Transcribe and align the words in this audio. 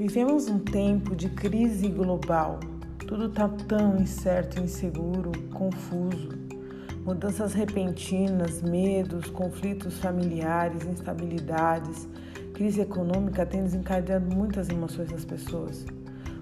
Vivemos 0.00 0.48
um 0.48 0.58
tempo 0.58 1.14
de 1.14 1.28
crise 1.28 1.86
global. 1.86 2.58
Tudo 3.06 3.26
está 3.26 3.46
tão 3.46 4.00
incerto, 4.00 4.58
inseguro, 4.58 5.30
confuso. 5.52 6.30
Mudanças 7.04 7.52
repentinas, 7.52 8.62
medos, 8.62 9.28
conflitos 9.28 9.98
familiares, 9.98 10.86
instabilidades, 10.86 12.08
crise 12.54 12.80
econômica 12.80 13.44
têm 13.44 13.62
desencadeado 13.62 14.34
muitas 14.34 14.70
emoções 14.70 15.10
das 15.10 15.26
pessoas. 15.26 15.84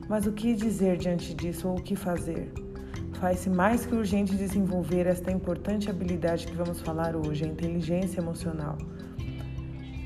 Mas 0.09 0.25
o 0.25 0.30
que 0.30 0.55
dizer 0.55 0.97
diante 0.97 1.34
disso 1.34 1.66
ou 1.66 1.79
o 1.79 1.83
que 1.83 1.97
fazer? 1.97 2.52
Faz-se 3.15 3.51
mais 3.51 3.84
que 3.84 3.93
urgente 3.93 4.37
desenvolver 4.37 5.09
esta 5.09 5.33
importante 5.33 5.91
habilidade 5.91 6.47
que 6.47 6.55
vamos 6.55 6.80
falar 6.80 7.16
hoje, 7.16 7.45
a 7.45 7.48
inteligência 7.48 8.20
emocional. 8.20 8.79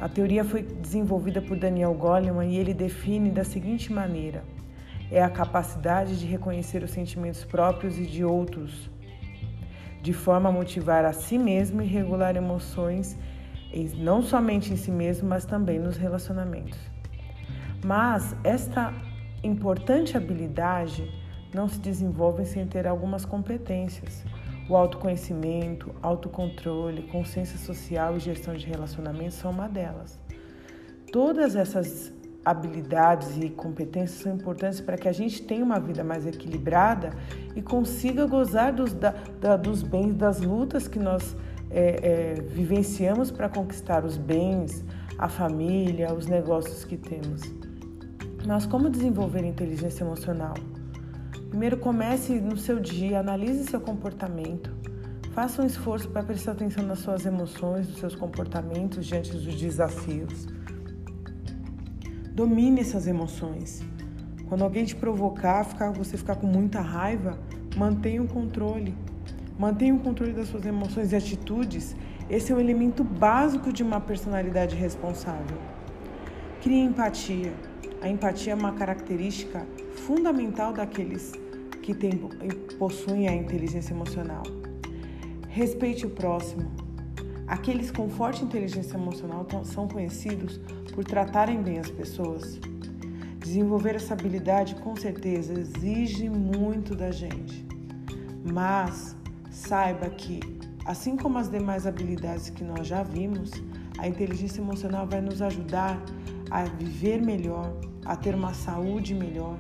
A 0.03 0.09
teoria 0.09 0.45
foi 0.45 0.65
desenvolvida 0.65 1.41
por 1.41 1.57
Daniel 1.57 1.95
Goleman 1.95 2.49
e 2.49 2.57
ele 2.57 2.75
define 2.75 3.31
da 3.31 3.45
seguinte 3.45 3.93
maneira: 3.93 4.43
é 5.13 5.23
a 5.23 5.31
capacidade 5.31 6.19
de 6.19 6.27
reconhecer 6.27 6.83
os 6.83 6.91
sentimentos 6.91 7.45
próprios 7.45 7.97
e 7.97 8.05
de 8.05 8.25
outros, 8.25 8.91
de 10.03 10.13
forma 10.13 10.49
a 10.49 10.53
motivar 10.53 11.05
a 11.05 11.13
si 11.13 11.39
mesmo 11.39 11.81
e 11.81 11.87
regular 11.87 12.35
emoções, 12.35 13.17
não 13.97 14.23
somente 14.23 14.73
em 14.73 14.77
si 14.77 14.91
mesmo, 14.91 15.29
mas 15.29 15.45
também 15.45 15.79
nos 15.79 15.97
relacionamentos. 15.97 16.81
Mas 17.85 18.35
esta 18.43 18.93
importante 19.41 20.17
habilidade 20.17 21.09
não 21.55 21.69
se 21.69 21.79
desenvolve 21.79 22.45
sem 22.45 22.67
ter 22.67 22.89
algumas 22.89 23.25
competências 23.25 24.25
o 24.69 24.77
autoconhecimento, 24.77 25.95
autocontrole, 26.03 27.03
consciência 27.05 27.59
social 27.59 28.17
e 28.17 28.21
gestão 28.21 28.55
de 28.55 28.67
relacionamentos 28.67 29.35
são 29.35 29.51
uma 29.51 29.69
delas. 29.69 30.19
Todas 31.13 31.57
essas 31.57 32.13
habilidades 32.45 33.37
e 33.37 33.49
competências 33.51 34.21
são 34.21 34.35
importantes 34.35 34.81
para 34.81 34.97
que 34.97 35.09
a 35.09 35.13
gente 35.13 35.43
tenha 35.43 35.65
uma 35.65 35.79
vida 35.79 36.03
mais 36.03 36.27
equilibrada 36.27 37.13
e 37.55 37.63
consiga 37.63 38.27
gozar 38.27 38.73
dos, 38.73 38.93
da, 38.93 39.15
da, 39.41 39.57
dos 39.57 39.83
bens, 39.83 40.15
das 40.15 40.41
lutas 40.41 40.89
que 40.89 40.99
nós 40.99 41.37
é, 41.71 42.35
é, 42.37 42.43
vivenciamos 42.43 43.31
para 43.31 43.49
conquistar 43.49 44.05
os 44.05 44.17
bens, 44.17 44.85
a 45.19 45.29
família, 45.29 46.13
os 46.13 46.27
negócios 46.27 46.85
que 46.85 46.97
temos. 46.97 47.43
Mas 48.45 48.67
como 48.67 48.91
desenvolver 48.91 49.45
inteligência 49.45 50.03
emocional? 50.03 50.55
Primeiro, 51.53 51.77
comece 51.77 52.41
no 52.41 52.57
seu 52.57 52.81
dia, 52.81 53.21
analise 53.21 53.65
seu 53.65 53.79
comportamento. 53.79 54.75
Faça 55.35 55.61
um 55.61 55.67
esforço 55.67 56.09
para 56.09 56.23
prestar 56.23 56.53
atenção 56.53 56.83
nas 56.83 57.01
suas 57.01 57.27
emoções, 57.27 57.87
nos 57.89 57.99
seus 57.99 58.15
comportamentos 58.15 59.05
diante 59.05 59.33
dos 59.33 59.55
desafios. 59.55 60.47
Domine 62.35 62.81
essas 62.81 63.07
emoções. 63.07 63.83
Quando 64.49 64.65
alguém 64.65 64.87
te 64.87 64.97
provocar, 64.97 65.63
você 65.93 66.17
ficar 66.17 66.37
com 66.37 66.47
muita 66.47 66.81
raiva, 66.81 67.39
mantenha 67.77 68.23
o 68.23 68.27
controle. 68.27 68.95
Mantenha 69.59 69.95
o 69.95 69.99
controle 69.99 70.33
das 70.33 70.49
suas 70.49 70.65
emoções 70.65 71.13
e 71.13 71.17
atitudes. 71.17 71.95
Esse 72.31 72.51
é 72.51 72.57
um 72.57 72.61
elemento 72.61 73.05
básico 73.05 73.71
de 73.71 73.83
uma 73.83 74.01
personalidade 74.01 74.75
responsável. 74.75 75.59
Crie 76.63 76.81
empatia. 76.81 77.53
A 78.01 78.09
empatia 78.09 78.55
é 78.55 78.57
uma 78.57 78.73
característica 78.73 79.67
fundamental 79.95 80.73
daqueles 80.73 81.33
que 81.83 81.93
tem, 81.95 82.13
possuem 82.79 83.29
a 83.29 83.35
inteligência 83.35 83.93
emocional. 83.93 84.43
Respeite 85.49 86.07
o 86.07 86.11
próximo. 86.11 86.71
Aqueles 87.47 87.91
com 87.91 88.09
forte 88.09 88.45
inteligência 88.45 88.97
emocional 88.97 89.47
são 89.65 89.87
conhecidos 89.89 90.59
por 90.95 91.05
tratarem 91.05 91.61
bem 91.61 91.79
as 91.79 91.91
pessoas. 91.91 92.59
Desenvolver 93.39 93.97
essa 93.97 94.15
habilidade 94.15 94.77
com 94.77 94.97
certeza 94.97 95.53
exige 95.53 96.31
muito 96.31 96.95
da 96.95 97.11
gente. 97.11 97.67
Mas 98.45 99.17
saiba 99.51 100.09
que, 100.09 100.41
assim 100.87 101.17
como 101.17 101.39
as 101.39 101.51
demais 101.51 101.87
habilidades 101.87 102.49
que 102.49 102.65
nós 102.65 102.87
já 102.87 103.03
vimos, 103.03 103.51
a 103.99 104.09
inteligência 104.09 104.61
emocional 104.61 105.07
vai 105.07 105.21
nos 105.21 105.43
ajudar 105.43 106.01
a 106.51 106.65
viver 106.65 107.21
melhor, 107.21 107.75
a 108.05 108.17
ter 108.17 108.35
uma 108.35 108.55
saúde 108.55 109.15
melhor 109.15 109.57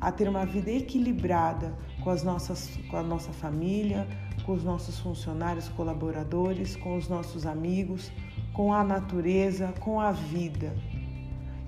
a 0.00 0.12
ter 0.12 0.28
uma 0.28 0.46
vida 0.46 0.70
equilibrada 0.70 1.74
com, 2.02 2.10
as 2.10 2.22
nossas, 2.22 2.78
com 2.88 2.96
a 2.96 3.02
nossa 3.02 3.32
família, 3.32 4.06
com 4.44 4.52
os 4.52 4.62
nossos 4.64 4.98
funcionários, 4.98 5.68
colaboradores, 5.68 6.76
com 6.76 6.96
os 6.96 7.08
nossos 7.08 7.44
amigos, 7.44 8.12
com 8.52 8.72
a 8.72 8.84
natureza, 8.84 9.74
com 9.80 10.00
a 10.00 10.12
vida. 10.12 10.74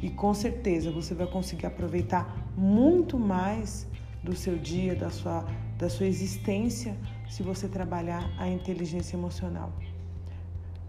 E 0.01 0.09
com 0.11 0.33
certeza 0.33 0.91
você 0.91 1.15
vai 1.15 1.27
conseguir 1.27 1.67
aproveitar 1.67 2.51
muito 2.57 3.19
mais 3.19 3.87
do 4.23 4.35
seu 4.35 4.57
dia, 4.57 4.95
da 4.95 5.11
sua, 5.11 5.45
da 5.77 5.89
sua 5.89 6.07
existência, 6.07 6.97
se 7.29 7.43
você 7.43 7.69
trabalhar 7.69 8.31
a 8.39 8.49
inteligência 8.49 9.17
emocional. 9.17 9.73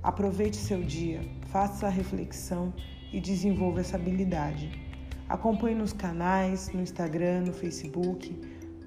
Aproveite 0.03 0.57
seu 0.57 0.81
dia, 0.81 1.21
faça 1.47 1.87
a 1.87 1.89
reflexão 1.89 2.73
e 3.13 3.19
desenvolva 3.19 3.81
essa 3.81 3.95
habilidade. 3.95 4.90
Acompanhe 5.31 5.75
nos 5.75 5.93
canais, 5.93 6.69
no 6.73 6.81
Instagram, 6.81 7.45
no 7.45 7.53
Facebook, 7.53 8.37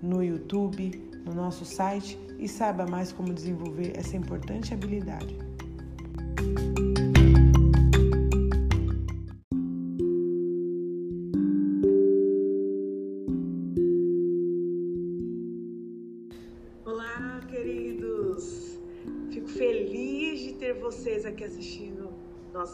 no 0.02 0.22
YouTube, 0.22 1.10
no 1.24 1.32
nosso 1.32 1.64
site 1.64 2.18
e 2.38 2.46
saiba 2.46 2.86
mais 2.86 3.10
como 3.10 3.32
desenvolver 3.32 3.94
essa 3.96 4.14
importante 4.14 4.74
habilidade. 4.74 5.38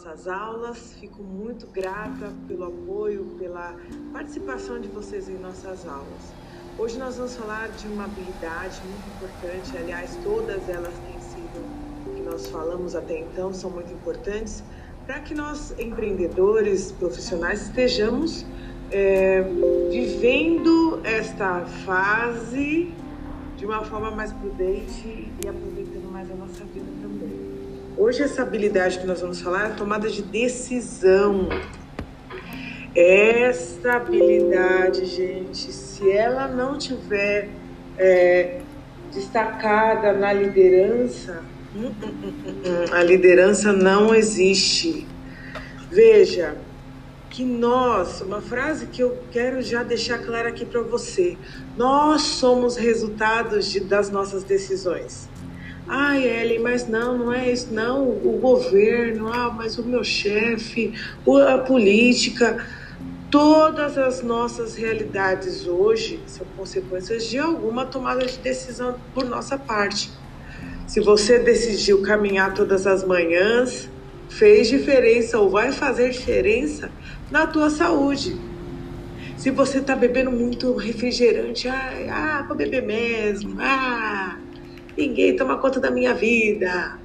Nossas 0.01 0.27
aulas. 0.27 0.93
Fico 0.99 1.21
muito 1.21 1.67
grata 1.67 2.33
pelo 2.47 2.65
apoio, 2.65 3.23
pela 3.37 3.75
participação 4.11 4.79
de 4.79 4.87
vocês 4.87 5.29
em 5.29 5.37
nossas 5.37 5.87
aulas. 5.87 6.33
Hoje 6.77 6.97
nós 6.97 7.17
vamos 7.17 7.35
falar 7.35 7.69
de 7.69 7.87
uma 7.87 8.05
habilidade 8.05 8.81
muito 8.83 9.07
importante, 9.15 9.77
aliás, 9.77 10.17
todas 10.23 10.67
elas 10.67 10.93
têm 11.05 11.19
sido, 11.21 12.15
que 12.15 12.21
nós 12.21 12.47
falamos 12.47 12.95
até 12.95 13.19
então, 13.19 13.53
são 13.53 13.69
muito 13.69 13.93
importantes, 13.93 14.63
para 15.05 15.19
que 15.19 15.35
nós, 15.35 15.77
empreendedores, 15.77 16.91
profissionais, 16.93 17.63
estejamos 17.63 18.45
é, 18.89 19.43
vivendo 19.91 21.01
esta 21.03 21.61
fase 21.85 22.91
de 23.57 23.65
uma 23.65 23.83
forma 23.83 24.09
mais 24.09 24.31
prudente 24.33 25.31
e 25.43 25.47
aproveitando 25.47 26.11
mais 26.11 26.31
a 26.31 26.35
nossa 26.35 26.63
vida. 26.63 27.00
Hoje 28.03 28.23
essa 28.23 28.41
habilidade 28.41 28.97
que 28.97 29.05
nós 29.05 29.21
vamos 29.21 29.41
falar 29.41 29.61
é 29.61 29.65
a 29.67 29.75
tomada 29.75 30.09
de 30.09 30.23
decisão. 30.23 31.47
Essa 32.95 33.91
habilidade, 33.91 35.05
gente, 35.05 35.71
se 35.71 36.09
ela 36.09 36.47
não 36.47 36.79
tiver 36.79 37.49
é, 37.99 38.59
destacada 39.13 40.13
na 40.13 40.33
liderança, 40.33 41.43
hum, 41.75 41.91
hum, 42.03 42.33
hum, 42.65 42.85
a 42.91 43.03
liderança 43.03 43.71
não 43.71 44.15
existe. 44.15 45.07
Veja 45.91 46.57
que 47.29 47.45
nós, 47.45 48.19
uma 48.21 48.41
frase 48.41 48.87
que 48.87 49.03
eu 49.03 49.15
quero 49.31 49.61
já 49.61 49.83
deixar 49.83 50.17
clara 50.17 50.49
aqui 50.49 50.65
para 50.65 50.81
você, 50.81 51.37
nós 51.77 52.23
somos 52.23 52.77
resultados 52.77 53.67
de, 53.67 53.79
das 53.79 54.09
nossas 54.09 54.43
decisões. 54.43 55.29
Ai, 55.93 56.23
Ellen, 56.25 56.59
mas 56.61 56.87
não, 56.87 57.17
não 57.17 57.33
é 57.33 57.51
isso, 57.51 57.73
não. 57.73 58.07
O 58.07 58.39
governo, 58.39 59.27
ah, 59.27 59.51
mas 59.53 59.77
o 59.77 59.85
meu 59.89 60.03
chefe, 60.03 60.93
a 61.49 61.57
política. 61.59 62.65
Todas 63.29 63.97
as 63.97 64.23
nossas 64.23 64.75
realidades 64.75 65.67
hoje 65.67 66.25
são 66.27 66.47
consequências 66.47 67.25
de 67.25 67.37
alguma 67.39 67.85
tomada 67.89 68.25
de 68.25 68.39
decisão 68.41 69.01
por 69.13 69.25
nossa 69.25 69.57
parte. 69.59 70.09
Se 70.87 71.01
você 71.01 71.39
decidiu 71.39 72.01
caminhar 72.03 72.53
todas 72.53 72.87
as 72.87 73.05
manhãs, 73.07 73.89
fez 74.29 74.69
diferença 74.69 75.39
ou 75.39 75.51
vai 75.51 75.71
fazer 75.73 76.11
diferença 76.11 76.93
na 77.29 77.47
tua 77.47 77.69
saúde. 77.69 78.45
Se 79.37 79.51
você 79.51 79.79
está 79.79 79.95
bebendo 79.95 80.31
muito 80.31 80.75
refrigerante, 80.75 81.67
ah, 81.67 82.41
ah, 82.41 82.45
vou 82.47 82.57
beber 82.57 82.85
mesmo, 82.85 83.57
ah, 83.59 84.40
Ninguém 84.97 85.35
toma 85.35 85.57
conta 85.57 85.79
da 85.79 85.89
minha 85.89 86.13
vida. 86.13 86.99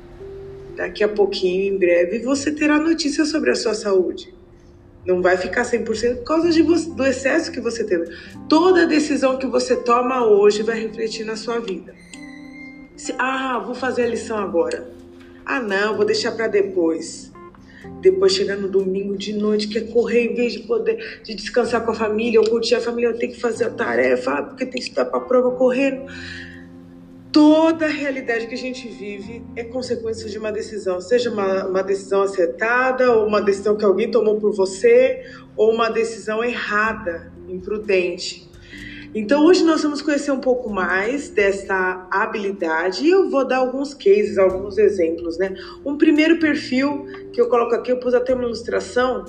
Daqui 0.77 1.03
a 1.03 1.09
pouquinho, 1.09 1.75
em 1.75 1.79
breve, 1.79 2.19
você 2.19 2.50
terá 2.53 2.79
notícias 2.79 3.29
sobre 3.29 3.50
a 3.50 3.55
sua 3.55 3.75
saúde. 3.75 4.35
Não 5.06 5.23
vai 5.23 5.37
ficar 5.37 5.62
100% 5.62 6.17
por 6.17 6.25
causa 6.25 6.50
de 6.50 6.62
você, 6.62 6.91
do 6.91 7.06
excesso 7.06 7.53
que 7.53 7.61
você 7.61 7.85
teve. 7.85 8.12
Toda 8.49 8.87
decisão 8.87 9.38
que 9.38 9.47
você 9.47 9.77
toma 9.77 10.27
hoje 10.27 10.62
vai 10.62 10.81
refletir 10.81 11.25
na 11.25 11.37
sua 11.37 11.61
vida. 11.61 11.94
Se, 12.97 13.15
ah, 13.19 13.62
vou 13.65 13.75
fazer 13.75 14.05
a 14.05 14.09
lição 14.09 14.37
agora. 14.37 14.91
Ah, 15.44 15.61
não, 15.61 15.97
vou 15.97 16.05
deixar 16.05 16.32
para 16.32 16.49
depois. 16.49 17.32
depois 18.00 18.32
chegar 18.32 18.56
no 18.56 18.69
domingo 18.69 19.17
de 19.17 19.32
noite, 19.32 19.69
quer 19.69 19.93
correr 19.93 20.32
em 20.32 20.35
vez 20.35 20.55
de 20.55 20.59
poder 20.61 21.21
de 21.23 21.37
descansar 21.37 21.85
com 21.85 21.93
a 21.93 21.94
família 21.94 22.41
ou 22.41 22.50
curtir 22.50 22.75
a 22.75 22.81
família, 22.81 23.11
eu 23.11 23.19
tenho 23.19 23.32
que 23.32 23.41
fazer 23.41 23.65
a 23.65 23.71
tarefa, 23.71 24.32
ah, 24.32 24.43
porque 24.43 24.65
tem 24.65 24.81
que 24.81 24.89
estudar 24.89 25.05
para 25.05 25.21
a 25.21 25.23
prova 25.23 25.53
correndo. 25.53 26.05
Toda 27.37 27.85
a 27.85 27.91
realidade 27.91 28.47
que 28.47 28.55
a 28.55 28.56
gente 28.56 28.88
vive 28.88 29.44
é 29.55 29.62
consequência 29.62 30.27
de 30.27 30.38
uma 30.38 30.50
decisão, 30.50 31.03
seja 31.03 31.31
uma, 31.31 31.67
uma 31.67 31.83
decisão 31.83 32.23
acertada, 32.23 33.12
ou 33.12 33.27
uma 33.27 33.43
decisão 33.43 33.77
que 33.77 33.85
alguém 33.85 34.11
tomou 34.11 34.41
por 34.41 34.55
você, 34.55 35.23
ou 35.55 35.71
uma 35.71 35.91
decisão 35.91 36.43
errada, 36.43 37.31
imprudente. 37.47 38.49
Então 39.15 39.44
hoje 39.44 39.62
nós 39.65 39.83
vamos 39.83 40.00
conhecer 40.00 40.31
um 40.31 40.41
pouco 40.41 40.71
mais 40.71 41.29
dessa 41.29 42.09
habilidade 42.11 43.05
e 43.05 43.11
eu 43.11 43.29
vou 43.29 43.47
dar 43.47 43.59
alguns 43.59 43.93
cases, 43.93 44.39
alguns 44.39 44.79
exemplos, 44.79 45.37
né? 45.37 45.55
Um 45.85 45.99
primeiro 45.99 46.39
perfil 46.39 47.05
que 47.35 47.39
eu 47.39 47.50
coloco 47.50 47.75
aqui, 47.75 47.93
eu 47.93 48.00
pus 48.00 48.15
até 48.15 48.32
uma 48.32 48.44
ilustração, 48.44 49.27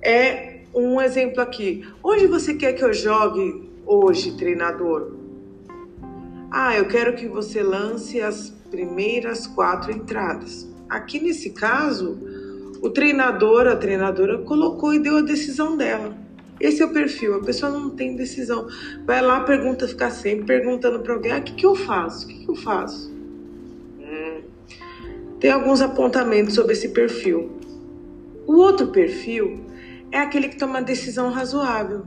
é 0.00 0.60
um 0.72 1.00
exemplo 1.00 1.40
aqui. 1.40 1.84
Onde 2.04 2.28
você 2.28 2.54
quer 2.54 2.74
que 2.74 2.84
eu 2.84 2.92
jogue 2.92 3.68
hoje, 3.84 4.36
treinador? 4.36 5.21
Ah, 6.54 6.76
eu 6.76 6.86
quero 6.86 7.14
que 7.14 7.26
você 7.26 7.62
lance 7.62 8.20
as 8.20 8.50
primeiras 8.70 9.46
quatro 9.46 9.90
entradas. 9.90 10.68
Aqui 10.86 11.18
nesse 11.18 11.48
caso, 11.48 12.18
o 12.82 12.90
treinador, 12.90 13.66
a 13.66 13.74
treinadora 13.74 14.36
colocou 14.36 14.92
e 14.92 14.98
deu 14.98 15.16
a 15.16 15.22
decisão 15.22 15.78
dela. 15.78 16.14
Esse 16.60 16.82
é 16.82 16.84
o 16.84 16.92
perfil, 16.92 17.36
a 17.36 17.40
pessoa 17.42 17.72
não 17.72 17.88
tem 17.88 18.16
decisão. 18.16 18.68
Vai 19.06 19.22
lá, 19.22 19.40
pergunta, 19.44 19.88
ficar 19.88 20.10
sempre 20.10 20.44
perguntando 20.44 21.00
para 21.00 21.14
alguém: 21.14 21.32
ah, 21.32 21.38
o 21.38 21.42
que, 21.42 21.54
que 21.54 21.64
eu 21.64 21.74
faço? 21.74 22.26
O 22.26 22.28
que, 22.28 22.44
que 22.44 22.50
eu 22.50 22.54
faço? 22.54 23.10
Hum. 23.98 24.42
Tem 25.40 25.50
alguns 25.50 25.80
apontamentos 25.80 26.54
sobre 26.54 26.74
esse 26.74 26.90
perfil. 26.90 27.50
O 28.46 28.56
outro 28.56 28.88
perfil 28.88 29.64
é 30.10 30.18
aquele 30.18 30.50
que 30.50 30.58
toma 30.58 30.82
decisão 30.82 31.30
razoável. 31.30 32.04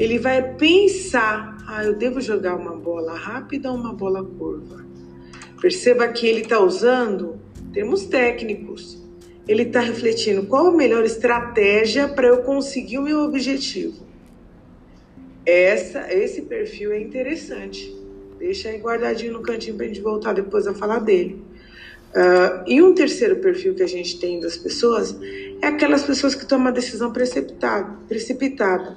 Ele 0.00 0.18
vai 0.18 0.54
pensar: 0.54 1.56
ah, 1.68 1.84
eu 1.84 1.94
devo 1.94 2.20
jogar 2.20 2.56
uma 2.56 2.74
bola 2.74 3.14
rápida 3.14 3.70
ou 3.70 3.76
uma 3.76 3.92
bola 3.92 4.24
curva? 4.24 4.84
Perceba 5.60 6.08
que 6.08 6.26
ele 6.26 6.40
está 6.40 6.58
usando 6.58 7.38
termos 7.72 8.06
técnicos 8.06 9.00
ele 9.50 9.64
está 9.64 9.80
refletindo 9.80 10.46
qual 10.46 10.68
a 10.68 10.72
melhor 10.72 11.04
estratégia 11.04 12.06
para 12.06 12.28
eu 12.28 12.42
conseguir 12.42 12.98
o 12.98 13.02
meu 13.02 13.18
objetivo. 13.18 14.06
Essa, 15.44 16.12
esse 16.12 16.42
perfil 16.42 16.92
é 16.92 17.00
interessante. 17.00 17.92
Deixa 18.38 18.68
aí 18.68 18.78
guardadinho 18.78 19.32
no 19.32 19.42
cantinho 19.42 19.74
para 19.74 19.86
a 19.86 19.88
gente 19.88 20.00
voltar 20.00 20.34
depois 20.34 20.68
a 20.68 20.74
falar 20.74 21.00
dele. 21.00 21.42
Uh, 22.10 22.62
e 22.64 22.80
um 22.80 22.94
terceiro 22.94 23.36
perfil 23.36 23.74
que 23.74 23.82
a 23.82 23.88
gente 23.88 24.20
tem 24.20 24.38
das 24.38 24.56
pessoas 24.56 25.18
é 25.60 25.66
aquelas 25.66 26.04
pessoas 26.04 26.36
que 26.36 26.46
tomam 26.46 26.68
a 26.68 26.70
decisão 26.70 27.12
precipitada. 27.12 27.98
precipitada. 28.06 28.96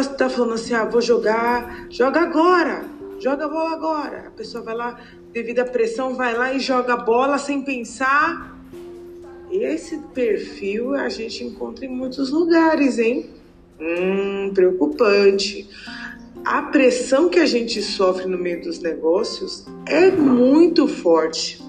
Você 0.00 0.12
está 0.12 0.30
falando 0.30 0.54
assim, 0.54 0.74
ah, 0.74 0.84
vou 0.84 1.00
jogar, 1.00 1.86
joga 1.90 2.20
agora, 2.20 2.84
joga 3.18 3.44
a 3.44 3.48
bola 3.48 3.72
agora. 3.72 4.24
A 4.28 4.30
pessoa 4.30 4.64
vai 4.64 4.74
lá, 4.74 4.98
devido 5.32 5.60
à 5.60 5.64
pressão, 5.64 6.14
vai 6.14 6.34
lá 6.34 6.52
e 6.54 6.60
joga 6.60 6.94
a 6.94 6.96
bola 6.96 7.38
sem 7.38 7.62
pensar 7.62 8.52
esse 9.60 9.98
perfil 10.14 10.94
a 10.94 11.08
gente 11.10 11.44
encontra 11.44 11.84
em 11.84 11.88
muitos 11.88 12.30
lugares, 12.30 12.98
hein? 12.98 13.28
Hum, 13.78 14.50
preocupante. 14.54 15.68
A 16.44 16.62
pressão 16.62 17.28
que 17.28 17.38
a 17.38 17.44
gente 17.44 17.82
sofre 17.82 18.26
no 18.26 18.38
meio 18.38 18.62
dos 18.62 18.78
negócios 18.78 19.66
é 19.86 20.10
muito 20.10 20.88
forte. 20.88 21.62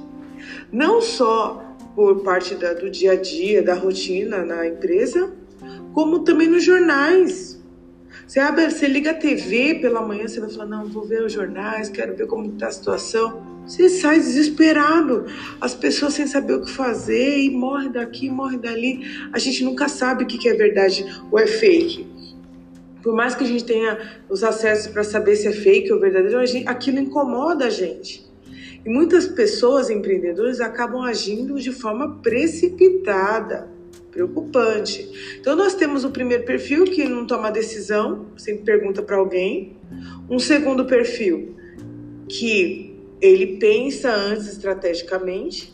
Não 0.71 1.01
só 1.01 1.61
por 1.93 2.21
parte 2.21 2.55
da, 2.55 2.73
do 2.73 2.89
dia 2.89 3.11
a 3.11 3.15
dia, 3.15 3.61
da 3.61 3.73
rotina 3.73 4.45
na 4.45 4.65
empresa, 4.65 5.31
como 5.93 6.19
também 6.19 6.47
nos 6.47 6.63
jornais. 6.63 7.52
Você 8.33 8.39
abre, 8.39 8.67
você 8.67 8.87
liga 8.87 9.11
a 9.11 9.13
TV 9.13 9.75
pela 9.75 10.01
manhã, 10.01 10.27
você 10.27 10.39
vai 10.39 10.49
falar, 10.49 10.65
não, 10.65 10.87
vou 10.87 11.05
ver 11.05 11.21
os 11.21 11.31
jornais, 11.31 11.87
quero 11.87 12.15
ver 12.15 12.25
como 12.25 12.51
está 12.51 12.65
a 12.65 12.71
situação. 12.71 13.43
Você 13.63 13.87
sai 13.89 14.15
desesperado, 14.19 15.27
as 15.61 15.75
pessoas 15.75 16.15
sem 16.15 16.25
saber 16.25 16.55
o 16.55 16.61
que 16.63 16.71
fazer 16.71 17.37
e 17.37 17.51
morre 17.51 17.89
daqui, 17.89 18.31
morre 18.31 18.57
dali. 18.57 19.01
A 19.31 19.37
gente 19.37 19.63
nunca 19.63 19.87
sabe 19.87 20.23
o 20.23 20.25
que 20.25 20.49
é 20.49 20.55
verdade 20.55 21.05
ou 21.31 21.37
é 21.37 21.45
fake. 21.45 22.07
Por 23.03 23.13
mais 23.13 23.35
que 23.35 23.43
a 23.43 23.47
gente 23.47 23.65
tenha 23.65 23.99
os 24.27 24.43
acessos 24.43 24.87
para 24.87 25.03
saber 25.03 25.35
se 25.35 25.47
é 25.47 25.51
fake 25.51 25.93
ou 25.93 25.99
verdadeiro, 25.99 26.43
gente, 26.47 26.67
aquilo 26.67 26.97
incomoda 26.97 27.65
a 27.65 27.69
gente. 27.69 28.25
E 28.83 28.89
muitas 28.89 29.27
pessoas, 29.27 29.91
empreendedores, 29.91 30.59
acabam 30.59 31.03
agindo 31.03 31.59
de 31.59 31.71
forma 31.71 32.15
precipitada, 32.15 33.69
preocupante. 34.13 35.37
Então, 35.39 35.55
nós 35.55 35.73
temos 35.73 36.05
o 36.05 36.11
primeiro 36.11 36.43
perfil 36.43 36.85
que 36.85 37.03
não 37.05 37.25
toma 37.25 37.51
decisão, 37.51 38.27
sempre 38.37 38.63
pergunta 38.63 39.01
para 39.01 39.17
alguém. 39.17 39.75
Um 40.29 40.39
segundo 40.39 40.85
perfil 40.85 41.55
que 42.29 42.95
ele 43.19 43.57
pensa 43.57 44.13
antes 44.13 44.47
estrategicamente. 44.47 45.73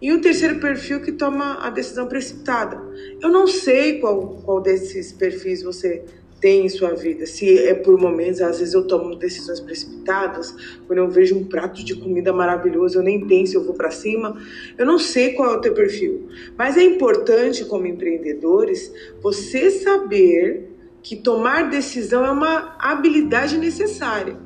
E 0.00 0.12
o 0.12 0.20
terceiro 0.20 0.60
perfil 0.60 1.00
que 1.02 1.12
toma 1.12 1.58
a 1.60 1.70
decisão 1.70 2.06
precipitada. 2.06 2.80
Eu 3.20 3.30
não 3.30 3.46
sei 3.46 3.98
qual, 3.98 4.40
qual 4.44 4.60
desses 4.60 5.12
perfis 5.12 5.62
você 5.62 6.04
tem 6.40 6.66
em 6.66 6.68
sua 6.68 6.94
vida. 6.94 7.26
Se 7.26 7.58
é 7.58 7.74
por 7.74 7.98
momentos, 7.98 8.40
às 8.40 8.58
vezes 8.58 8.74
eu 8.74 8.86
tomo 8.86 9.14
decisões 9.16 9.60
precipitadas, 9.60 10.54
quando 10.86 10.98
eu 10.98 11.08
vejo 11.08 11.36
um 11.36 11.44
prato 11.44 11.84
de 11.84 11.94
comida 11.94 12.32
maravilhoso, 12.32 12.98
eu 12.98 13.02
nem 13.02 13.26
penso, 13.26 13.56
eu 13.56 13.64
vou 13.64 13.74
para 13.74 13.90
cima. 13.90 14.36
Eu 14.76 14.86
não 14.86 14.98
sei 14.98 15.32
qual 15.32 15.54
é 15.54 15.56
o 15.56 15.60
teu 15.60 15.74
perfil, 15.74 16.28
mas 16.56 16.76
é 16.76 16.82
importante 16.82 17.64
como 17.64 17.86
empreendedores 17.86 18.92
você 19.20 19.70
saber 19.70 20.68
que 21.02 21.16
tomar 21.16 21.70
decisão 21.70 22.24
é 22.24 22.30
uma 22.30 22.76
habilidade 22.78 23.56
necessária. 23.56 24.36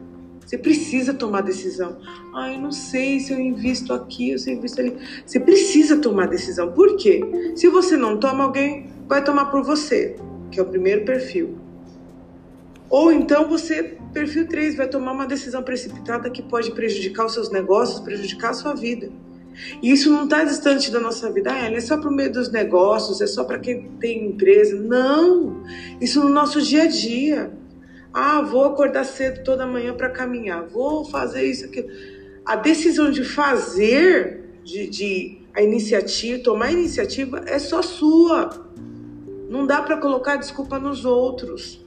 Você 0.45 0.59
precisa 0.59 1.15
tomar 1.15 1.41
decisão. 1.41 1.99
Ah, 2.35 2.53
eu 2.53 2.61
não 2.61 2.73
sei 2.73 3.21
se 3.21 3.33
eu 3.33 3.41
invisto 3.41 3.93
aqui, 3.93 4.39
se 4.39 4.51
eu 4.51 4.57
invisto 4.57 4.81
ali. 4.81 4.99
Você 5.25 5.41
precisa 5.41 5.97
tomar 5.97 6.27
decisão. 6.27 6.73
Por 6.73 6.97
quê? 6.97 7.23
Se 7.57 7.69
você 7.69 7.97
não 7.97 8.19
toma, 8.19 8.45
alguém 8.45 8.91
vai 9.09 9.25
tomar 9.25 9.47
por 9.47 9.63
você, 9.63 10.17
que 10.51 10.61
é 10.61 10.63
o 10.63 10.67
primeiro 10.67 11.05
perfil. 11.05 11.62
Ou 12.93 13.11
então 13.11 13.49
você, 13.49 13.97
perfil 14.13 14.47
3, 14.47 14.77
vai 14.77 14.87
tomar 14.87 15.13
uma 15.13 15.27
decisão 15.27 15.63
precipitada 15.63 16.29
que 16.29 16.43
pode 16.43 16.73
prejudicar 16.73 17.25
os 17.25 17.33
seus 17.33 17.51
negócios, 17.51 18.01
prejudicar 18.01 18.51
a 18.51 18.55
sua 18.55 18.75
vida. 18.75 19.11
E 19.83 19.91
isso 19.91 20.11
não 20.11 20.25
está 20.25 20.45
distante 20.45 20.91
da 20.91 21.01
nossa 21.01 21.33
vida. 21.33 21.51
Ah, 21.51 21.73
é 21.73 21.81
só 21.81 21.97
para 21.97 22.11
o 22.11 22.13
meio 22.13 22.31
dos 22.31 22.53
negócios, 22.53 23.23
é 23.23 23.27
só 23.27 23.45
para 23.45 23.59
quem 23.59 23.93
tem 23.99 24.27
empresa. 24.27 24.77
Não! 24.77 25.65
Isso 26.03 26.23
no 26.23 26.29
nosso 26.29 26.61
dia 26.61 26.83
a 26.83 26.87
dia. 26.87 27.51
Ah, 28.13 28.43
vou 28.43 28.67
acordar 28.67 29.05
cedo 29.05 29.43
toda 29.43 29.67
manhã 29.67 29.95
para 29.95 30.11
caminhar, 30.11 30.69
vou 30.69 31.03
fazer 31.07 31.45
isso, 31.45 31.65
aqui. 31.65 31.87
A 32.45 32.57
decisão 32.57 33.11
de 33.11 33.25
fazer, 33.25 34.61
de, 34.63 34.87
de 34.87 35.39
a 35.55 35.63
iniciativa, 35.63 36.43
tomar 36.43 36.67
a 36.67 36.73
iniciativa 36.73 37.43
é 37.47 37.59
só 37.59 37.81
sua. 37.81 38.51
Não 39.49 39.67
dá 39.67 39.81
para 39.81 39.97
colocar 39.97 40.37
desculpa 40.37 40.79
nos 40.79 41.07
outros. 41.07 41.82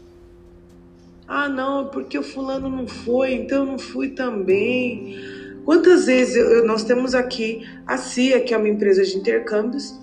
Ah, 1.27 1.49
não, 1.49 1.87
porque 1.87 2.17
o 2.17 2.23
fulano 2.23 2.69
não 2.69 2.87
foi, 2.87 3.33
então 3.33 3.59
eu 3.59 3.65
não 3.65 3.79
fui 3.79 4.09
também. 4.09 5.17
Quantas 5.65 6.05
vezes 6.05 6.35
eu, 6.35 6.65
nós 6.65 6.83
temos 6.83 7.15
aqui 7.15 7.67
a 7.87 7.97
CIA, 7.97 8.41
que 8.41 8.53
é 8.53 8.57
uma 8.57 8.69
empresa 8.69 9.03
de 9.03 9.17
intercâmbios, 9.17 9.99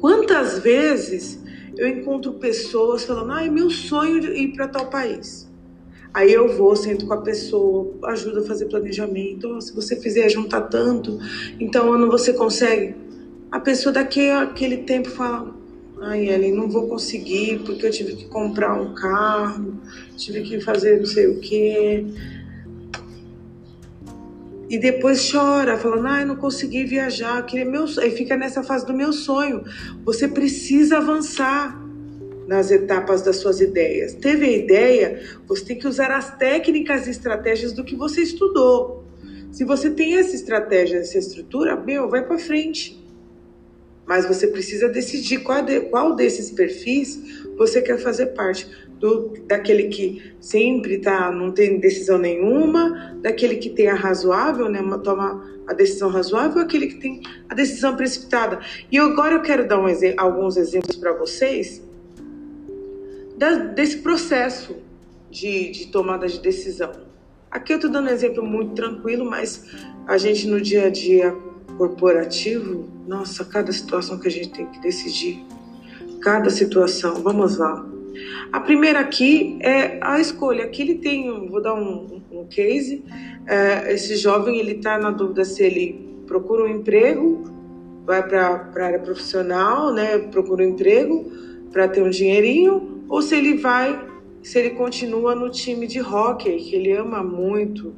quantas 0.00 0.58
vezes 0.58 1.40
eu 1.76 1.86
encontro 1.86 2.32
pessoas 2.34 3.04
falando: 3.04 3.32
ah, 3.32 3.44
é 3.44 3.48
meu 3.48 3.70
sonho 3.70 4.20
de 4.20 4.28
ir 4.28 4.52
para 4.54 4.66
tal 4.66 4.86
país. 4.86 5.48
Aí 6.12 6.32
eu 6.32 6.56
vou, 6.56 6.74
sento 6.76 7.06
com 7.06 7.14
a 7.14 7.22
pessoa, 7.22 7.92
ajuda 8.04 8.40
a 8.40 8.44
fazer 8.44 8.66
planejamento. 8.66 9.48
Oh, 9.48 9.60
se 9.60 9.74
você 9.74 9.96
fizer 9.96 10.28
juntar 10.28 10.62
tanto, 10.62 11.18
então 11.58 11.92
ano 11.92 12.08
você 12.08 12.32
consegue. 12.32 12.94
A 13.50 13.60
pessoa 13.60 13.92
daqui 13.92 14.30
aquele 14.30 14.78
tempo 14.78 15.10
fala: 15.10 15.54
Ai, 16.06 16.28
Ellen, 16.28 16.52
não 16.52 16.68
vou 16.68 16.86
conseguir 16.86 17.60
porque 17.64 17.86
eu 17.86 17.90
tive 17.90 18.14
que 18.14 18.26
comprar 18.26 18.74
um 18.78 18.94
carro, 18.94 19.80
tive 20.16 20.42
que 20.42 20.60
fazer 20.60 20.98
não 20.98 21.06
sei 21.06 21.28
o 21.28 21.40
quê. 21.40 22.04
E 24.68 24.76
depois 24.78 25.30
chora, 25.30 25.78
falando, 25.78 26.06
ai, 26.06 26.24
não 26.26 26.36
consegui 26.36 26.84
viajar, 26.84 27.44
queria 27.46 27.64
meu 27.64 27.86
Aí 27.98 28.10
fica 28.10 28.36
nessa 28.36 28.62
fase 28.62 28.84
do 28.84 28.92
meu 28.92 29.14
sonho. 29.14 29.64
Você 30.04 30.28
precisa 30.28 30.98
avançar 30.98 31.80
nas 32.46 32.70
etapas 32.70 33.22
das 33.22 33.36
suas 33.36 33.62
ideias. 33.62 34.12
Teve 34.12 34.44
a 34.44 34.52
ideia, 34.52 35.22
você 35.46 35.64
tem 35.64 35.78
que 35.78 35.88
usar 35.88 36.10
as 36.10 36.36
técnicas 36.36 37.06
e 37.06 37.10
estratégias 37.10 37.72
do 37.72 37.82
que 37.82 37.96
você 37.96 38.20
estudou. 38.20 39.04
Se 39.50 39.64
você 39.64 39.88
tem 39.90 40.16
essa 40.16 40.34
estratégia, 40.34 40.98
essa 40.98 41.16
estrutura, 41.16 41.76
meu, 41.76 42.10
vai 42.10 42.26
para 42.26 42.38
frente. 42.38 43.03
Mas 44.06 44.26
você 44.26 44.46
precisa 44.48 44.88
decidir 44.88 45.38
qual, 45.38 45.62
de, 45.62 45.80
qual 45.82 46.14
desses 46.14 46.50
perfis 46.50 47.42
você 47.56 47.80
quer 47.80 47.98
fazer 47.98 48.26
parte. 48.26 48.66
do, 48.98 49.34
daquele 49.46 49.88
que 49.88 50.34
sempre 50.40 50.98
tá, 50.98 51.30
não 51.30 51.52
tem 51.52 51.78
decisão 51.78 52.18
nenhuma, 52.18 53.16
daquele 53.20 53.56
que 53.56 53.68
tem 53.70 53.88
a 53.88 53.94
razoável, 53.94 54.68
né, 54.68 54.80
toma 55.02 55.44
a 55.66 55.72
decisão 55.72 56.08
razoável, 56.10 56.62
aquele 56.62 56.86
que 56.86 56.96
tem 56.96 57.22
a 57.48 57.54
decisão 57.54 57.96
precipitada. 57.96 58.60
E 58.90 58.98
agora 58.98 59.36
eu 59.36 59.42
quero 59.42 59.66
dar 59.66 59.78
um, 59.78 59.86
alguns 60.16 60.56
exemplos 60.56 60.96
para 60.96 61.12
vocês 61.12 61.82
da, 63.36 63.56
desse 63.56 63.98
processo 63.98 64.76
de, 65.30 65.70
de 65.70 65.86
tomada 65.88 66.26
de 66.26 66.40
decisão. 66.40 66.92
Aqui 67.50 67.72
eu 67.72 67.76
estou 67.76 67.90
dando 67.90 68.08
um 68.08 68.12
exemplo 68.12 68.44
muito 68.44 68.74
tranquilo, 68.74 69.24
mas 69.24 69.64
a 70.06 70.18
gente 70.18 70.46
no 70.46 70.60
dia 70.60 70.86
a 70.86 70.90
dia 70.90 71.36
corporativo, 71.76 72.88
nossa, 73.06 73.44
cada 73.44 73.72
situação 73.72 74.18
que 74.18 74.28
a 74.28 74.30
gente 74.30 74.50
tem 74.50 74.66
que 74.66 74.80
decidir, 74.80 75.44
cada 76.20 76.50
situação, 76.50 77.16
vamos 77.22 77.58
lá. 77.58 77.84
A 78.52 78.60
primeira 78.60 79.00
aqui 79.00 79.58
é 79.60 79.98
a 80.00 80.20
escolha. 80.20 80.64
Aqui 80.64 80.82
ele 80.82 80.94
tem, 80.96 81.48
vou 81.48 81.60
dar 81.60 81.74
um, 81.74 82.22
um 82.30 82.46
case. 82.46 83.04
É, 83.46 83.92
esse 83.92 84.16
jovem 84.16 84.58
ele 84.58 84.72
está 84.72 84.98
na 84.98 85.10
dúvida 85.10 85.44
se 85.44 85.62
ele 85.62 86.22
procura 86.26 86.64
um 86.64 86.68
emprego, 86.68 87.42
vai 88.06 88.26
para 88.26 88.70
a 88.76 88.84
área 88.84 88.98
profissional, 88.98 89.92
né? 89.92 90.18
Procura 90.18 90.64
um 90.64 90.68
emprego 90.68 91.30
para 91.72 91.88
ter 91.88 92.02
um 92.02 92.10
dinheirinho, 92.10 93.04
ou 93.08 93.20
se 93.20 93.34
ele 93.34 93.56
vai, 93.56 94.00
se 94.42 94.58
ele 94.58 94.70
continua 94.70 95.34
no 95.34 95.50
time 95.50 95.86
de 95.86 96.00
hockey 96.00 96.56
que 96.56 96.76
ele 96.76 96.92
ama 96.92 97.22
muito 97.22 97.92